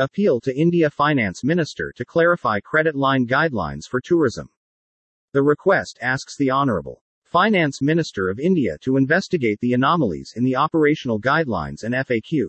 Appeal 0.00 0.40
to 0.40 0.52
India 0.52 0.90
Finance 0.90 1.44
Minister 1.44 1.92
to 1.94 2.04
clarify 2.04 2.58
credit 2.58 2.96
line 2.96 3.28
guidelines 3.28 3.86
for 3.88 4.00
tourism. 4.00 4.48
The 5.30 5.42
request 5.44 5.98
asks 6.02 6.36
the 6.36 6.50
Honorable 6.50 7.00
Finance 7.22 7.80
Minister 7.80 8.28
of 8.28 8.40
India 8.40 8.76
to 8.80 8.96
investigate 8.96 9.60
the 9.60 9.72
anomalies 9.72 10.32
in 10.34 10.42
the 10.42 10.56
operational 10.56 11.20
guidelines 11.20 11.84
and 11.84 11.94
FAQ. 11.94 12.48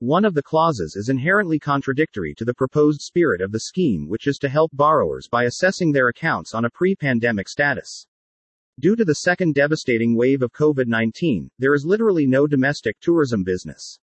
One 0.00 0.26
of 0.26 0.34
the 0.34 0.42
clauses 0.42 0.94
is 0.94 1.08
inherently 1.08 1.58
contradictory 1.58 2.34
to 2.34 2.44
the 2.44 2.52
proposed 2.52 3.00
spirit 3.00 3.40
of 3.40 3.50
the 3.50 3.60
scheme, 3.60 4.06
which 4.06 4.26
is 4.26 4.36
to 4.36 4.50
help 4.50 4.70
borrowers 4.74 5.26
by 5.26 5.44
assessing 5.44 5.92
their 5.92 6.08
accounts 6.08 6.52
on 6.52 6.66
a 6.66 6.70
pre 6.70 6.94
pandemic 6.94 7.48
status. 7.48 8.06
Due 8.78 8.94
to 8.94 9.06
the 9.06 9.14
second 9.14 9.54
devastating 9.54 10.14
wave 10.14 10.42
of 10.42 10.52
COVID 10.52 10.86
19, 10.86 11.50
there 11.58 11.72
is 11.72 11.86
literally 11.86 12.26
no 12.26 12.46
domestic 12.46 13.00
tourism 13.00 13.42
business. 13.42 13.98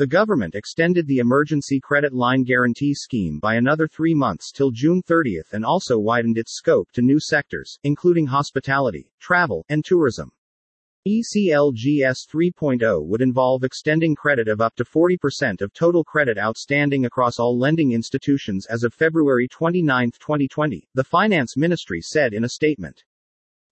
The 0.00 0.06
government 0.06 0.54
extended 0.54 1.06
the 1.06 1.18
Emergency 1.18 1.78
Credit 1.78 2.14
Line 2.14 2.42
Guarantee 2.42 2.94
Scheme 2.94 3.38
by 3.38 3.56
another 3.56 3.86
three 3.86 4.14
months 4.14 4.50
till 4.50 4.70
June 4.70 5.02
30 5.02 5.42
and 5.52 5.62
also 5.62 5.98
widened 5.98 6.38
its 6.38 6.54
scope 6.54 6.90
to 6.92 7.02
new 7.02 7.20
sectors, 7.20 7.78
including 7.84 8.24
hospitality, 8.24 9.12
travel, 9.20 9.62
and 9.68 9.84
tourism. 9.84 10.32
ECLGS 11.06 12.26
3.0 12.32 13.04
would 13.04 13.20
involve 13.20 13.62
extending 13.62 14.14
credit 14.14 14.48
of 14.48 14.62
up 14.62 14.74
to 14.76 14.86
40% 14.86 15.60
of 15.60 15.70
total 15.74 16.02
credit 16.02 16.38
outstanding 16.38 17.04
across 17.04 17.38
all 17.38 17.58
lending 17.58 17.92
institutions 17.92 18.64
as 18.70 18.84
of 18.84 18.94
February 18.94 19.48
29, 19.48 20.12
2020, 20.12 20.88
the 20.94 21.04
Finance 21.04 21.58
Ministry 21.58 22.00
said 22.00 22.32
in 22.32 22.44
a 22.44 22.48
statement. 22.48 23.04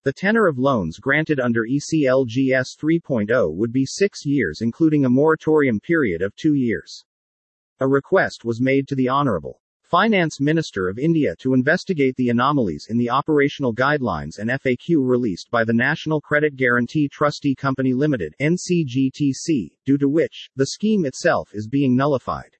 The 0.03 0.13
tenor 0.13 0.47
of 0.47 0.57
loans 0.57 0.97
granted 0.97 1.41
under 1.41 1.65
ECLGS 1.65 2.77
3.0 2.77 3.53
would 3.53 3.73
be 3.73 3.85
six 3.85 4.25
years, 4.25 4.61
including 4.61 5.03
a 5.03 5.09
moratorium 5.09 5.81
period 5.81 6.21
of 6.21 6.33
two 6.37 6.53
years. 6.53 7.03
A 7.81 7.87
request 7.87 8.45
was 8.45 8.61
made 8.61 8.87
to 8.87 8.95
the 8.95 9.09
Honorable 9.09 9.61
Finance 9.81 10.39
Minister 10.39 10.87
of 10.87 10.99
India 10.99 11.35
to 11.39 11.53
investigate 11.53 12.15
the 12.15 12.29
anomalies 12.29 12.87
in 12.89 12.97
the 12.97 13.09
operational 13.09 13.73
guidelines 13.75 14.39
and 14.39 14.49
FAQ 14.49 15.05
released 15.05 15.51
by 15.51 15.65
the 15.65 15.73
National 15.73 16.21
Credit 16.21 16.55
Guarantee 16.55 17.09
Trustee 17.09 17.53
Company 17.55 17.93
Limited 17.93 18.33
(NCGTC), 18.39 19.71
due 19.85 19.97
to 19.97 20.07
which 20.07 20.49
the 20.55 20.67
scheme 20.67 21.03
itself 21.03 21.49
is 21.53 21.67
being 21.67 21.97
nullified. 21.97 22.55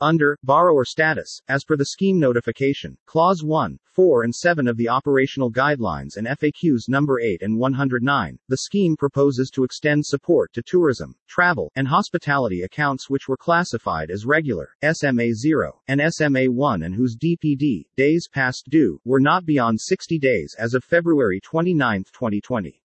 Under 0.00 0.38
borrower 0.42 0.84
status, 0.84 1.40
as 1.48 1.64
per 1.64 1.76
the 1.76 1.86
scheme 1.86 2.20
notification, 2.20 2.98
Clause 3.06 3.42
1, 3.42 3.78
4, 3.98 4.22
and 4.22 4.32
7 4.32 4.68
of 4.68 4.76
the 4.76 4.88
operational 4.88 5.50
guidelines 5.50 6.16
and 6.16 6.28
FAQs 6.28 6.88
number 6.88 7.18
8 7.18 7.42
and 7.42 7.58
109, 7.58 8.38
the 8.46 8.56
scheme 8.58 8.96
proposes 8.96 9.50
to 9.50 9.64
extend 9.64 10.06
support 10.06 10.52
to 10.52 10.62
tourism, 10.62 11.16
travel, 11.26 11.72
and 11.74 11.88
hospitality 11.88 12.62
accounts 12.62 13.10
which 13.10 13.26
were 13.26 13.36
classified 13.36 14.08
as 14.12 14.24
regular, 14.24 14.68
SMA 14.92 15.34
0, 15.34 15.82
and 15.88 16.00
SMA 16.14 16.44
1 16.44 16.84
and 16.84 16.94
whose 16.94 17.16
DPD, 17.16 17.86
days 17.96 18.28
past 18.32 18.68
due, 18.70 19.00
were 19.04 19.18
not 19.18 19.44
beyond 19.44 19.80
60 19.80 20.16
days 20.20 20.54
as 20.56 20.74
of 20.74 20.84
February 20.84 21.40
29, 21.40 22.04
2020. 22.12 22.80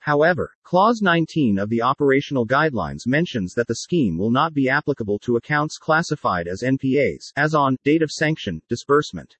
However, 0.00 0.56
Clause 0.64 1.00
19 1.00 1.60
of 1.60 1.68
the 1.68 1.82
operational 1.82 2.48
guidelines 2.48 3.06
mentions 3.06 3.54
that 3.54 3.68
the 3.68 3.76
scheme 3.76 4.18
will 4.18 4.32
not 4.32 4.52
be 4.52 4.68
applicable 4.68 5.20
to 5.20 5.36
accounts 5.36 5.78
classified 5.78 6.48
as 6.48 6.62
NPAs, 6.62 7.32
as 7.36 7.54
on 7.54 7.76
date 7.84 8.02
of 8.02 8.10
sanction, 8.10 8.60
disbursement. 8.68 9.36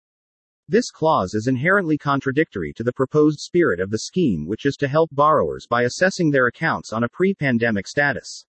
This 0.69 0.91
clause 0.91 1.35
is 1.35 1.49
inherently 1.49 1.99
contradictory 1.99 2.73
to 2.75 2.85
the 2.85 2.93
proposed 2.93 3.41
spirit 3.41 3.81
of 3.81 3.91
the 3.91 3.99
scheme, 3.99 4.47
which 4.47 4.65
is 4.65 4.77
to 4.77 4.89
help 4.89 5.11
borrowers 5.13 5.67
by 5.67 5.83
assessing 5.83 6.31
their 6.31 6.47
accounts 6.47 6.93
on 6.93 7.03
a 7.03 7.09
pre 7.09 7.35
pandemic 7.35 7.89
status. 7.89 8.47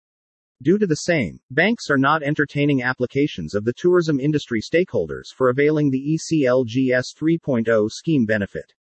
Due 0.62 0.78
to 0.78 0.86
the 0.86 0.96
same, 0.96 1.40
banks 1.50 1.90
are 1.90 1.98
not 1.98 2.22
entertaining 2.22 2.82
applications 2.82 3.54
of 3.54 3.64
the 3.64 3.74
tourism 3.74 4.18
industry 4.20 4.62
stakeholders 4.62 5.26
for 5.34 5.50
availing 5.50 5.90
the 5.90 6.16
ECLGS 6.16 7.14
3.0 7.14 7.90
scheme 7.90 8.24
benefit. 8.24 8.72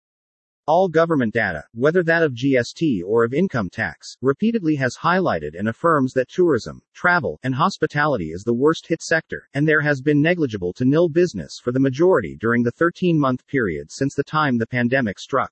All 0.67 0.89
government 0.89 1.31
data, 1.31 1.63
whether 1.75 2.01
that 2.01 2.23
of 2.23 2.33
GST 2.33 3.03
or 3.05 3.23
of 3.23 3.35
income 3.35 3.69
tax, 3.69 4.17
repeatedly 4.19 4.75
has 4.77 4.97
highlighted 4.97 5.51
and 5.53 5.67
affirms 5.67 6.11
that 6.13 6.27
tourism, 6.27 6.81
travel, 6.91 7.39
and 7.43 7.53
hospitality 7.53 8.31
is 8.31 8.43
the 8.43 8.55
worst 8.55 8.87
hit 8.87 9.03
sector, 9.03 9.47
and 9.53 9.67
there 9.67 9.81
has 9.81 10.01
been 10.01 10.23
negligible 10.23 10.73
to 10.73 10.83
nil 10.83 11.07
business 11.07 11.59
for 11.63 11.71
the 11.71 11.79
majority 11.79 12.35
during 12.35 12.63
the 12.63 12.71
13 12.71 13.19
month 13.19 13.45
period 13.45 13.91
since 13.91 14.15
the 14.15 14.23
time 14.23 14.57
the 14.57 14.65
pandemic 14.65 15.19
struck. 15.19 15.51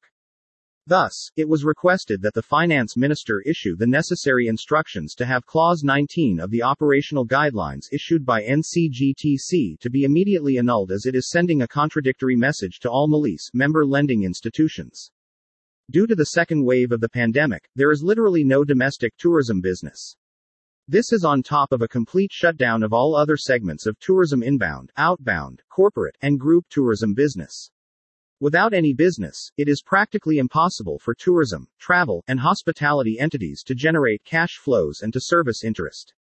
Thus, 0.85 1.31
it 1.37 1.47
was 1.47 1.63
requested 1.63 2.21
that 2.21 2.33
the 2.33 2.41
finance 2.41 2.97
minister 2.97 3.39
issue 3.41 3.77
the 3.77 3.87
necessary 3.87 4.47
instructions 4.47 5.15
to 5.15 5.25
have 5.25 5.45
Clause 5.45 5.81
19 5.81 6.41
of 6.41 6.51
the 6.51 6.61
operational 6.61 7.25
guidelines 7.25 7.85
issued 7.93 8.25
by 8.25 8.43
NCGTC 8.43 9.79
to 9.79 9.89
be 9.89 10.03
immediately 10.03 10.57
annulled 10.57 10.91
as 10.91 11.05
it 11.05 11.15
is 11.15 11.29
sending 11.29 11.61
a 11.61 11.67
contradictory 11.69 12.35
message 12.35 12.79
to 12.79 12.89
all 12.89 13.07
Malis 13.07 13.49
member 13.53 13.85
lending 13.85 14.23
institutions. 14.23 15.09
Due 15.89 16.05
to 16.05 16.15
the 16.15 16.25
second 16.25 16.65
wave 16.65 16.91
of 16.91 16.99
the 16.99 17.07
pandemic, 17.07 17.69
there 17.75 17.91
is 17.91 18.03
literally 18.03 18.43
no 18.43 18.65
domestic 18.65 19.15
tourism 19.17 19.61
business. 19.61 20.17
This 20.89 21.13
is 21.13 21.23
on 21.23 21.43
top 21.43 21.71
of 21.71 21.81
a 21.81 21.87
complete 21.87 22.33
shutdown 22.33 22.83
of 22.83 22.91
all 22.91 23.15
other 23.15 23.37
segments 23.37 23.85
of 23.85 23.97
tourism 23.99 24.43
inbound, 24.43 24.91
outbound, 24.97 25.61
corporate, 25.69 26.17
and 26.21 26.37
group 26.37 26.65
tourism 26.69 27.13
business. 27.13 27.71
Without 28.43 28.73
any 28.73 28.93
business, 28.93 29.49
it 29.55 29.69
is 29.69 29.81
practically 29.81 30.37
impossible 30.37 30.99
for 30.99 31.15
tourism, 31.15 31.65
travel, 31.79 32.25
and 32.27 32.41
hospitality 32.41 33.17
entities 33.17 33.63
to 33.63 33.73
generate 33.73 34.25
cash 34.25 34.57
flows 34.57 34.99
and 35.01 35.13
to 35.13 35.21
service 35.21 35.63
interest. 35.63 36.13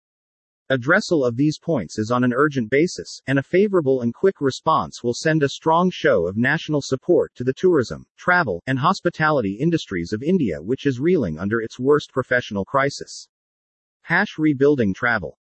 Addressal 0.71 1.27
of 1.27 1.35
these 1.35 1.59
points 1.59 1.99
is 1.99 2.11
on 2.11 2.23
an 2.23 2.31
urgent 2.31 2.69
basis, 2.69 3.21
and 3.27 3.37
a 3.37 3.43
favorable 3.43 3.99
and 3.99 4.13
quick 4.13 4.39
response 4.39 5.03
will 5.03 5.13
send 5.13 5.43
a 5.43 5.49
strong 5.49 5.89
show 5.91 6.25
of 6.25 6.37
national 6.37 6.81
support 6.81 7.35
to 7.35 7.43
the 7.43 7.51
tourism, 7.51 8.05
travel, 8.15 8.63
and 8.67 8.79
hospitality 8.79 9.57
industries 9.59 10.13
of 10.13 10.23
India, 10.23 10.61
which 10.61 10.85
is 10.85 11.01
reeling 11.01 11.37
under 11.37 11.59
its 11.59 11.77
worst 11.77 12.13
professional 12.13 12.63
crisis. 12.63 13.27
Hash 14.03 14.37
rebuilding 14.37 14.93
travel. 14.93 15.31